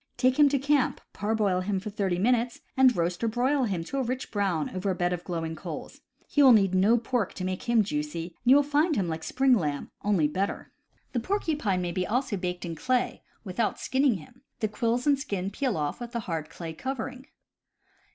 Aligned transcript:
Take 0.17 0.39
him 0.39 0.49
to 0.49 0.57
camp, 0.57 0.99
parboil 1.13 1.59
him 1.61 1.79
for 1.79 1.91
thirty 1.91 2.17
minutes, 2.17 2.61
and 2.75 2.97
roast 2.97 3.23
or 3.23 3.27
broil 3.27 3.65
him 3.65 3.83
to 3.83 3.99
a 3.99 4.03
rich 4.03 4.31
brown 4.31 4.71
over 4.71 4.89
a 4.89 4.95
bed 4.95 5.13
of 5.13 5.23
glowing 5.23 5.55
coals. 5.55 6.01
He 6.27 6.41
will 6.41 6.53
need 6.53 6.73
no 6.73 6.97
pork 6.97 7.35
to 7.35 7.43
make 7.43 7.69
him 7.69 7.83
juicy, 7.83 8.33
and 8.43 8.49
you 8.49 8.55
will 8.55 8.63
find 8.63 8.95
him 8.95 9.03
very 9.05 9.09
like 9.11 9.23
spring 9.23 9.53
lamb, 9.53 9.91
only 10.03 10.27
better." 10.27 10.71
The 11.13 11.19
porcupine 11.19 11.83
may 11.83 11.93
also 12.07 12.35
be 12.35 12.41
baked 12.49 12.65
in 12.65 12.73
clay, 12.73 13.21
without 13.43 13.77
146 13.77 13.89
CAMPING 13.91 14.11
AND 14.11 14.17
WOODCRAFT 14.17 14.17
skinning 14.17 14.17
him; 14.17 14.41
the 14.59 14.67
quills 14.67 15.05
and 15.05 15.19
skin 15.19 15.51
peel 15.51 15.77
off 15.77 15.99
with 15.99 16.13
the 16.13 16.21
hard 16.21 16.49
clay 16.49 16.73
covering. 16.73 17.27